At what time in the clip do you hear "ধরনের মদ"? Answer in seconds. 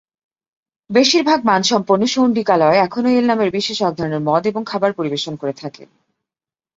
3.95-4.43